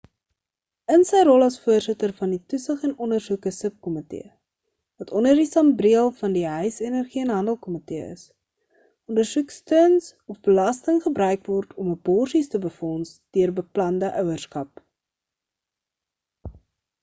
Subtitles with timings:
[0.93, 4.25] in sy rol as voorsitter van die toesig en ondersoeke subkomitee
[5.03, 8.25] wat onder die sambreel van die huis energie en handel komitee is
[9.13, 14.85] ondersoek stearns of belasting gebruik word om aborsies te befonds deur beplande ouerskap